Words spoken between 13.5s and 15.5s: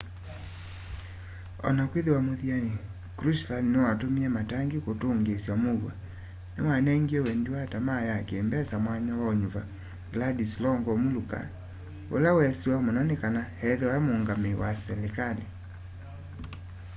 ethĩwe mũũngamũũ wa silikalĩ